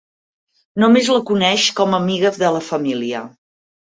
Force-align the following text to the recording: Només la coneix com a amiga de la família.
Només 0.83 1.09
la 1.15 1.19
coneix 1.29 1.65
com 1.79 1.93
a 1.93 1.99
amiga 2.05 2.31
de 2.39 2.49
la 2.57 2.63
família. 2.71 3.23